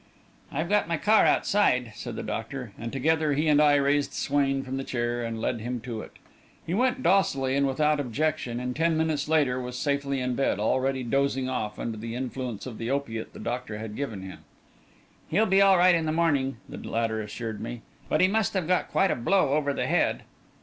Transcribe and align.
"I've 0.51 0.67
got 0.67 0.87
my 0.87 0.97
car 0.97 1.27
outside," 1.27 1.91
said 1.95 2.15
the 2.15 2.23
doctor, 2.23 2.71
and 2.75 2.91
together 2.91 3.33
he 3.35 3.47
and 3.47 3.61
I 3.61 3.75
raised 3.75 4.13
Swain 4.13 4.63
from 4.63 4.77
the 4.77 4.83
chair 4.83 5.23
and 5.23 5.39
led 5.39 5.61
him 5.61 5.79
to 5.81 6.01
it. 6.01 6.13
He 6.65 6.73
went 6.73 7.03
docilely 7.03 7.55
and 7.55 7.67
without 7.67 7.99
objection, 7.99 8.59
and 8.59 8.75
ten 8.75 8.97
minutes 8.97 9.29
later, 9.29 9.61
was 9.61 9.77
safely 9.77 10.19
in 10.19 10.33
bed, 10.33 10.59
already 10.59 11.03
dozing 11.03 11.47
off 11.47 11.77
under 11.77 11.99
the 11.99 12.15
influence 12.15 12.65
of 12.65 12.79
the 12.79 12.89
opiate 12.89 13.33
the 13.33 13.39
doctor 13.39 13.77
had 13.77 13.95
given 13.95 14.23
him. 14.23 14.39
"He'll 15.29 15.45
be 15.45 15.61
all 15.61 15.77
right 15.77 15.93
in 15.93 16.07
the 16.07 16.11
morning," 16.11 16.57
the 16.67 16.79
latter 16.79 17.21
assured 17.21 17.61
me. 17.61 17.83
"But 18.09 18.21
he 18.21 18.27
must 18.27 18.55
have 18.55 18.67
got 18.67 18.89
quite 18.89 19.11
a 19.11 19.15
blow 19.15 19.49
over 19.49 19.71
the 19.71 19.85
head." 19.85 20.23